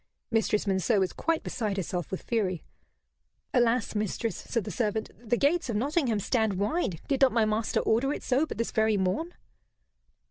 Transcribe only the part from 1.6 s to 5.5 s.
herself with fury. "Alas, mistress," said the servant, "the